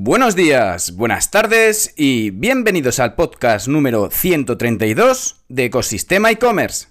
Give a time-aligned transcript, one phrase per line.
[0.00, 6.86] Buenos días, buenas tardes y bienvenidos al podcast número 132 de Ecosistema e-commerce.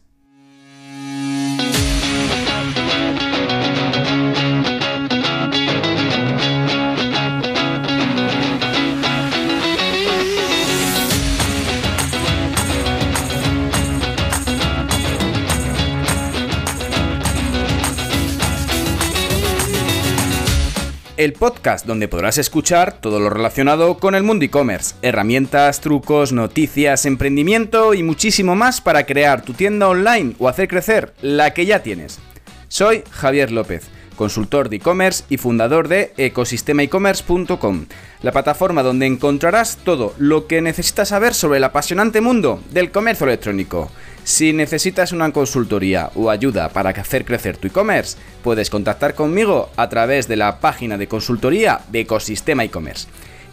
[21.18, 27.08] El podcast donde podrás escuchar todo lo relacionado con el mundo e-commerce, herramientas, trucos, noticias,
[27.08, 31.82] emprendimiento y muchísimo más para crear tu tienda online o hacer crecer la que ya
[31.82, 32.20] tienes.
[32.68, 37.86] Soy Javier López, consultor de e-commerce y fundador de ecosistemaecommerce.com,
[38.22, 43.26] la plataforma donde encontrarás todo lo que necesitas saber sobre el apasionante mundo del comercio
[43.26, 43.90] electrónico.
[44.28, 49.88] Si necesitas una consultoría o ayuda para hacer crecer tu e-commerce, puedes contactar conmigo a
[49.88, 53.08] través de la página de consultoría de Ecosistema e-commerce.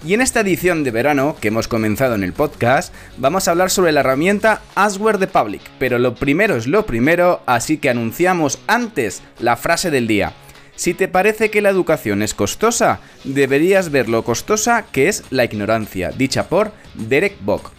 [0.05, 3.70] Y en esta edición de verano que hemos comenzado en el podcast, vamos a hablar
[3.70, 5.62] sobre la herramienta Asware the Public.
[5.78, 10.33] Pero lo primero es lo primero, así que anunciamos antes la frase del día.
[10.75, 15.45] Si te parece que la educación es costosa, deberías ver lo costosa que es la
[15.45, 17.70] ignorancia, dicha por Derek Bock.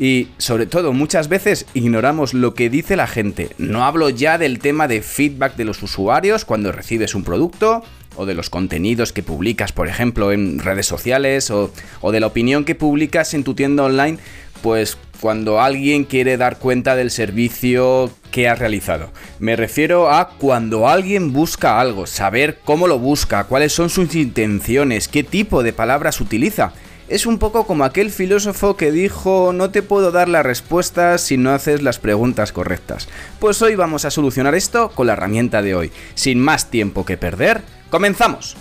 [0.00, 3.50] Y sobre todo, muchas veces ignoramos lo que dice la gente.
[3.58, 7.84] No hablo ya del tema de feedback de los usuarios cuando recibes un producto,
[8.16, 12.28] o de los contenidos que publicas, por ejemplo, en redes sociales, o, o de la
[12.28, 14.16] opinión que publicas en tu tienda online,
[14.62, 19.12] pues cuando alguien quiere dar cuenta del servicio que has realizado.
[19.38, 25.08] Me refiero a cuando alguien busca algo, saber cómo lo busca, cuáles son sus intenciones,
[25.08, 26.72] qué tipo de palabras utiliza
[27.10, 31.36] es un poco como aquel filósofo que dijo no te puedo dar la respuesta si
[31.36, 33.08] no haces las preguntas correctas.
[33.40, 35.92] Pues hoy vamos a solucionar esto con la herramienta de hoy.
[36.14, 38.56] Sin más tiempo que perder, comenzamos.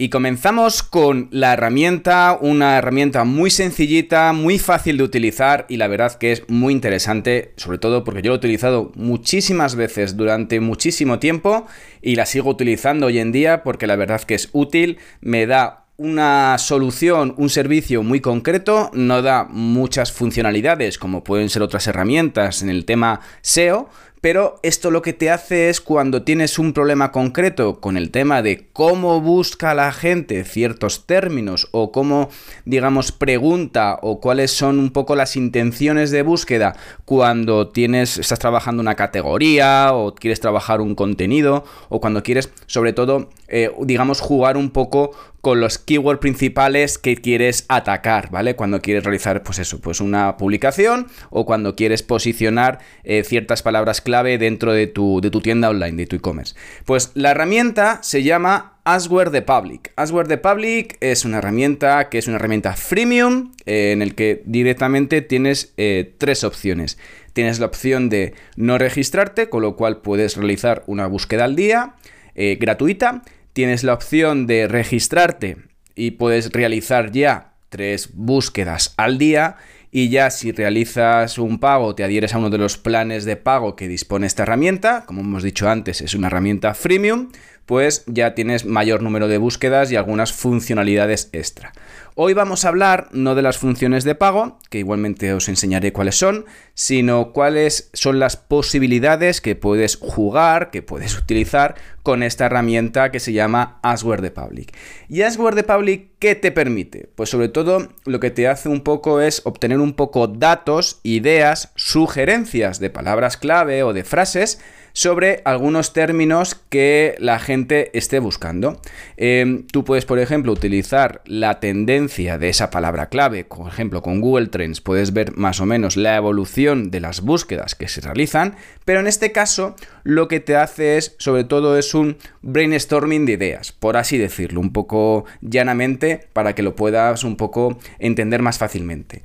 [0.00, 5.88] Y comenzamos con la herramienta, una herramienta muy sencillita, muy fácil de utilizar y la
[5.88, 10.60] verdad que es muy interesante, sobre todo porque yo lo he utilizado muchísimas veces durante
[10.60, 11.66] muchísimo tiempo
[12.00, 15.86] y la sigo utilizando hoy en día porque la verdad que es útil, me da
[15.96, 22.62] una solución, un servicio muy concreto, no da muchas funcionalidades como pueden ser otras herramientas
[22.62, 27.12] en el tema SEO, pero esto lo que te hace es cuando tienes un problema
[27.12, 32.30] concreto con el tema de cómo busca la gente ciertos términos o cómo,
[32.64, 38.80] digamos, pregunta o cuáles son un poco las intenciones de búsqueda cuando tienes, estás trabajando
[38.80, 44.56] una categoría o quieres trabajar un contenido o cuando quieres, sobre todo, eh, digamos, jugar
[44.56, 48.56] un poco con los keywords principales que quieres atacar, ¿vale?
[48.56, 54.00] Cuando quieres realizar, pues eso, pues una publicación o cuando quieres posicionar eh, ciertas palabras
[54.00, 56.56] clave dentro de tu, de tu tienda online, de tu e-commerce.
[56.84, 59.92] Pues la herramienta se llama Asware the Public.
[59.96, 64.42] Asware the Public es una herramienta que es una herramienta freemium eh, en el que
[64.44, 65.74] directamente tienes
[66.18, 66.98] tres opciones.
[67.32, 71.94] Tienes la opción de no registrarte, con lo cual puedes realizar una búsqueda al día
[72.34, 73.22] gratuita
[73.58, 75.56] tienes la opción de registrarte
[75.96, 79.56] y puedes realizar ya tres búsquedas al día
[79.90, 83.74] y ya si realizas un pago te adhieres a uno de los planes de pago
[83.74, 87.32] que dispone esta herramienta, como hemos dicho antes es una herramienta freemium,
[87.66, 91.72] pues ya tienes mayor número de búsquedas y algunas funcionalidades extra.
[92.20, 96.16] Hoy vamos a hablar no de las funciones de pago, que igualmente os enseñaré cuáles
[96.16, 103.12] son, sino cuáles son las posibilidades que puedes jugar, que puedes utilizar con esta herramienta
[103.12, 104.76] que se llama Asware the Public.
[105.08, 107.08] ¿Y Asware the Public qué te permite?
[107.14, 111.70] Pues sobre todo lo que te hace un poco es obtener un poco datos, ideas,
[111.76, 114.58] sugerencias de palabras clave o de frases
[114.92, 118.80] sobre algunos términos que la gente esté buscando.
[119.16, 124.20] Em, tú puedes, por ejemplo, utilizar la tendencia de esa palabra clave, por ejemplo, con
[124.20, 128.56] Google Trends puedes ver más o menos la evolución de las búsquedas que se realizan,
[128.84, 133.32] pero en este caso lo que te hace es, sobre todo, es un brainstorming de
[133.32, 138.58] ideas, por así decirlo, un poco llanamente para que lo puedas un poco entender más
[138.58, 139.22] fácilmente.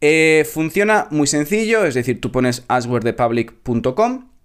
[0.00, 4.35] Eh, funciona muy sencillo, es decir, tú pones aswordthepublic.com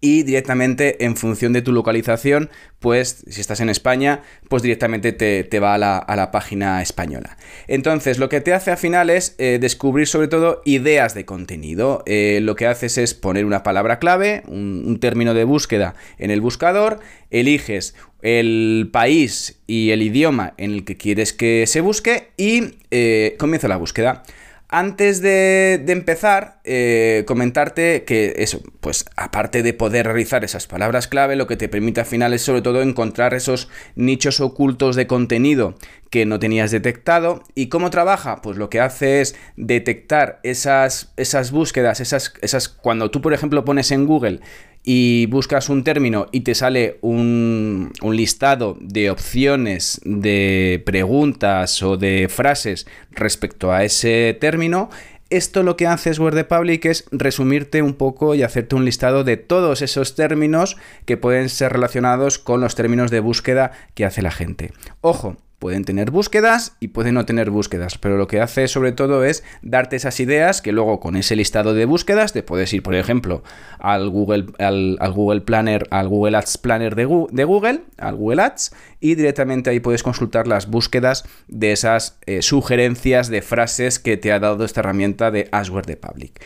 [0.00, 5.60] y directamente en función de tu localización, pues si estás en España, pues directamente te,
[5.60, 7.36] va a la, página española.
[7.68, 12.02] Entonces, lo que te hace al final es eh, descubrir sobre todo ideas de contenido.
[12.06, 16.40] Eh, lo que haces es poner una palabra clave, un, término de búsqueda en el
[16.40, 17.00] buscador,
[17.30, 23.36] eliges el país y el idioma en el que quieres que se busque y eh,
[23.38, 24.22] comienza la búsqueda.
[24.72, 31.34] Antes de, empezar, eh, comentarte que eso, pues aparte de poder realizar esas palabras clave,
[31.34, 35.74] lo que te permite al final es sobre todo encontrar esos nichos ocultos de contenido
[36.08, 37.42] que no tenías detectado.
[37.56, 38.42] ¿Y cómo trabaja?
[38.42, 43.64] Pues lo que hace es detectar esas, esas búsquedas, esas, esas, cuando tú por ejemplo
[43.64, 44.40] pones en Google
[44.82, 51.96] y buscas un término y te sale un, un, listado de opciones, de preguntas o
[51.96, 54.90] de frases respecto a ese término,
[55.30, 59.36] esto lo que hace Word Public es resumirte un poco y hacerte un listado de
[59.36, 64.32] todos esos términos que pueden ser relacionados con los términos de búsqueda que hace la
[64.32, 64.72] gente.
[65.00, 69.24] Ojo, Pueden tener búsquedas y pueden no tener búsquedas, pero lo que hace sobre todo
[69.24, 72.94] es darte esas ideas que luego con ese listado de búsquedas te puedes ir, por
[72.94, 73.42] ejemplo,
[73.78, 79.16] al Google, al, Google Planner, al Google Ads Planner de, Google, al Google Ads, y
[79.16, 84.38] directamente ahí puedes consultar las búsquedas de esas eh, sugerencias de frases que te ha
[84.38, 86.40] dado esta herramienta de Asware de Public.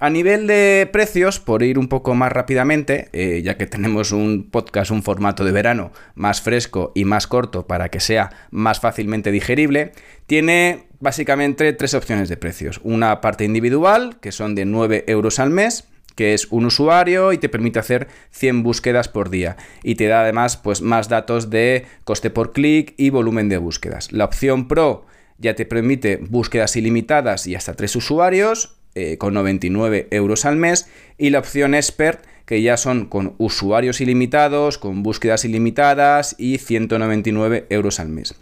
[0.00, 4.48] A nivel de precios, por ir un poco más rápidamente, eh, ya que tenemos un
[4.48, 9.32] podcast, un formato de verano más fresco y más corto para que sea más fácilmente
[9.32, 9.90] digerible,
[10.26, 12.80] tiene básicamente tres opciones de precios.
[12.84, 17.38] Una parte individual, que son de 9 euros al mes, que es un usuario y
[17.38, 21.86] te permite hacer 100 búsquedas por día y te da además pues más datos de
[22.04, 24.12] coste por clic y volumen de búsquedas.
[24.12, 25.06] La opción Pro
[25.38, 30.88] ya te permite búsquedas ilimitadas y hasta 3 usuarios eh, con 99 euros al mes
[31.16, 37.66] y la opción Expert que ya son con usuarios ilimitados, con búsquedas ilimitadas y 199
[37.68, 38.34] euros al mes.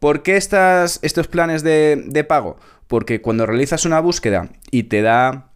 [0.00, 2.56] ¿Por qué estas, estos planes de, de pago?
[2.88, 5.52] Porque cuando realizas una búsqueda y te da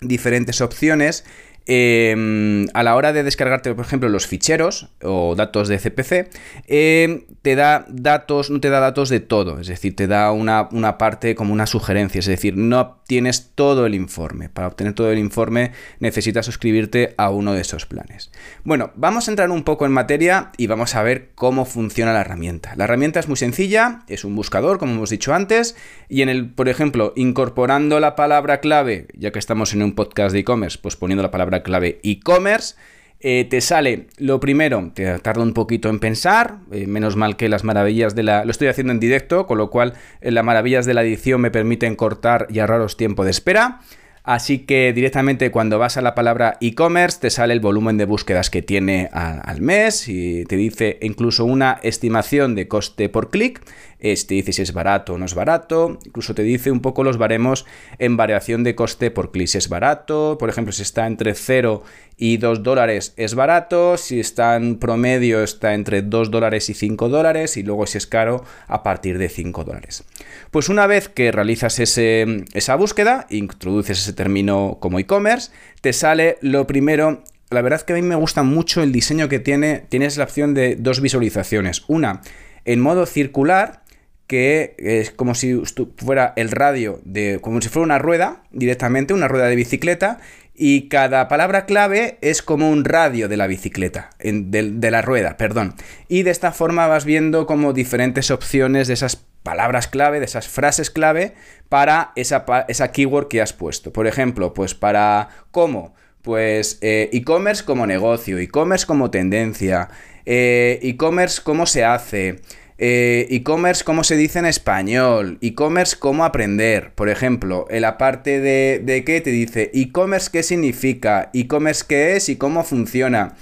[0.00, 1.24] diferentes opciones,
[1.70, 6.30] Em, a la hora de descargarte, por ejemplo, los ficheros o datos de CPC,
[6.66, 10.70] em, te da datos, no te da datos de todo, es decir, te da una,
[10.72, 14.48] una, parte como una sugerencia, es decir, no obtienes todo el informe.
[14.48, 18.30] Para obtener todo el informe necesitas suscribirte a uno de esos planes.
[18.64, 22.22] Bueno, vamos a entrar un poco en materia y vamos a ver cómo funciona la
[22.22, 22.76] herramienta.
[22.76, 25.76] La herramienta es muy sencilla, es un buscador, como hemos dicho antes,
[26.08, 30.32] y en el, por ejemplo, incorporando la palabra clave, ya que estamos en un podcast
[30.32, 32.74] de e-commerce, pues poniendo la palabra clave e-commerce,
[33.20, 37.48] eh, te sale lo primero, te tarda un poquito en pensar, eh, menos mal que
[37.48, 38.44] las maravillas de la...
[38.44, 41.50] Lo estoy haciendo en directo, con lo cual eh, las maravillas de la edición me
[41.50, 43.80] permiten cortar y ahorraros tiempo de espera.
[44.22, 48.50] Así que directamente cuando vas a la palabra e-commerce te sale el volumen de búsquedas
[48.50, 53.62] que tiene al mes y te dice incluso una estimación de coste por clic
[53.98, 57.18] te dice si es barato o no es barato, incluso te dice un poco los
[57.18, 57.66] baremos
[57.98, 59.48] en variación de coste por clic.
[59.48, 61.82] Si es barato, por ejemplo, si está entre 0
[62.16, 67.08] y 2 dólares es barato, si está en promedio está entre 2 dólares y 5
[67.08, 70.04] dólares y luego si es caro a partir de 5 dólares.
[70.50, 75.50] Pues una vez que realizas ese, esa búsqueda, introduces ese término como e-commerce,
[75.80, 79.38] te sale lo primero la verdad que a mí me gusta mucho el diseño que
[79.38, 79.86] tiene.
[79.88, 81.82] Tienes la opción de dos visualizaciones.
[81.88, 82.20] Una
[82.66, 83.82] en modo circular
[84.28, 85.60] que es como si
[85.96, 90.20] fuera el radio de como si fuera una rueda directamente, una rueda de bicicleta
[90.54, 95.74] y cada palabra clave es como un radio de la bicicleta, de, la rueda, perdón.
[96.08, 100.48] Y de esta forma vas viendo como diferentes opciones de esas palabras clave, de esas
[100.48, 101.34] frases clave
[101.68, 103.92] para esa, esa keyword que has puesto.
[103.92, 109.88] Por ejemplo, pues para cómo, pues eh, e-commerce como negocio, e-commerce como tendencia,
[110.26, 112.40] eh, e-commerce cómo se hace,
[112.78, 115.38] eh, e-commerce, ¿cómo se dice en español?
[115.40, 116.92] E-commerce, ¿cómo aprender?
[116.94, 121.30] Por ejemplo, en la parte de, de qué te dice e-commerce, ¿qué significa?
[121.34, 123.34] ¿E-commerce qué es y cómo funciona?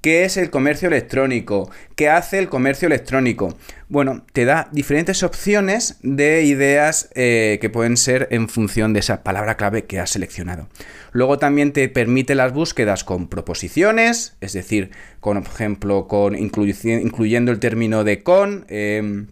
[0.00, 1.70] ¿Qué es el comercio electrónico?
[1.94, 3.54] ¿Qué hace el comercio electrónico?
[3.90, 9.22] Bueno, te da diferentes opciones de ideas eh, que pueden ser en función de esa
[9.22, 10.68] palabra clave que has seleccionado.
[11.12, 14.90] Luego también te permite las búsquedas con proposiciones, es decir,
[15.20, 18.64] con, por ejemplo, con incluyendo el término de con.
[18.68, 19.26] Em,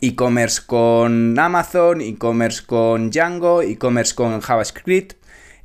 [0.00, 5.14] e-commerce con Amazon, e-commerce con Django, e-commerce con JavaScript.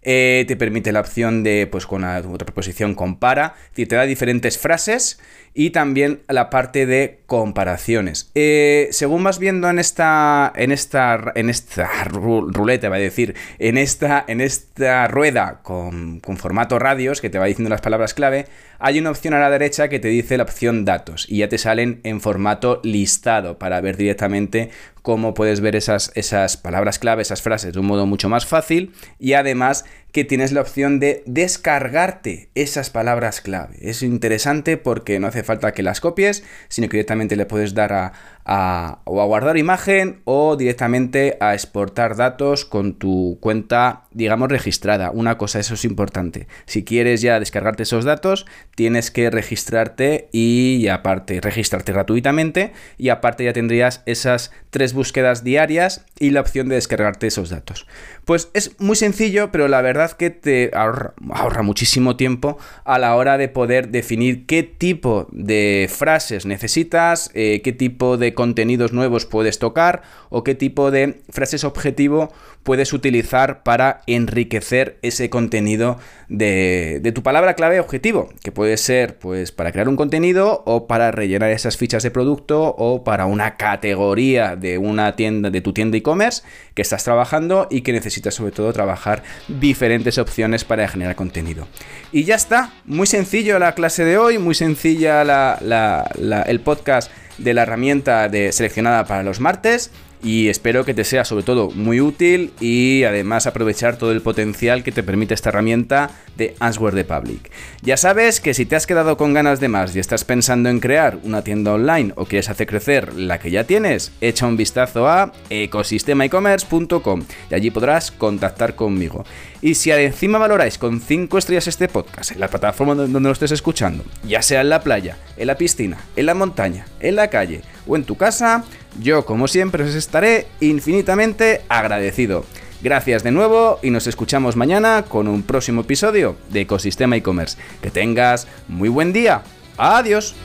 [0.02, 4.04] Eh, te permite la opción de, pues con otra preposición compara, es decir, te da
[4.04, 5.20] diferentes frases
[5.54, 8.32] y también la parte de comparaciones.
[8.34, 13.78] Eh, según vas viendo en esta, en esta, en esta ruleta, va a decir, en
[13.78, 18.46] esta, en esta rueda con, con formato radios que te va diciendo las palabras clave,
[18.80, 21.58] hay una opción a la derecha que te dice la opción datos y ya te
[21.58, 27.42] salen en formato listado para ver directamente cómo puedes ver esas, esas palabras clave, esas
[27.42, 32.50] frases de un modo mucho más fácil y además que tienes la opción de descargarte
[32.56, 33.78] esas palabras clave.
[33.82, 37.94] Es interesante porque no hace falta que las copies, sino que directamente le puedes dar
[37.94, 45.12] a, o a guardar imagen o directamente a exportar datos con tu cuenta, digamos, registrada.
[45.12, 46.48] Una cosa, eso es importante.
[46.66, 53.44] Si quieres ya descargarte esos datos, tienes que registrarte y aparte, registrarte gratuitamente y aparte
[53.44, 57.86] ya tendrías esas tres búsquedas diarias y la opción de descargarte esos datos.
[58.26, 63.38] Pues es muy sencillo, pero la verdad que te ahorra, muchísimo tiempo a la hora
[63.38, 69.60] de poder definir qué tipo de frases necesitas, eh, qué tipo de contenidos nuevos puedes
[69.60, 72.32] tocar o qué tipo de frases objetivo
[72.64, 75.98] puedes utilizar para enriquecer ese contenido
[76.28, 81.12] de, tu palabra clave objetivo, que puede ser pues para crear un contenido o para
[81.12, 85.98] rellenar esas fichas de producto o para una categoría de una tienda de tu tienda
[85.98, 91.68] e-commerce que estás trabajando y que necesitas sobre todo trabajar diferentes opciones para generar contenido.
[92.12, 97.64] Y ya está, muy sencillo la clase de hoy, muy sencilla el podcast de la
[97.64, 102.52] herramienta de seleccionada para los martes y espero que te sea sobre todo muy útil
[102.60, 107.52] y además aprovechar todo el potencial que te permite esta herramienta de Answer the Public.
[107.82, 110.80] Ya sabes que si te has quedado con ganas de más y estás pensando en
[110.80, 115.08] crear una tienda online o quieres hacer crecer la que ya tienes, echa un vistazo
[115.08, 119.24] a ecosistemaecommerce.com y allí podrás contactar conmigo.
[119.62, 123.52] Y si encima valoráis con 5 estrellas este podcast en la plataforma donde lo estés
[123.52, 127.62] escuchando, ya sea en la playa, en la piscina, en la montaña, en la calle
[127.90, 128.64] o en tu casa,
[129.02, 132.46] yo como siempre os estaré infinitamente agradecido.
[132.82, 137.58] Gracias de nuevo y nos escuchamos mañana con un próximo episodio de Ecosistema e-commerce.
[137.82, 139.42] Que tengas muy buen día.
[139.78, 140.36] Adiós.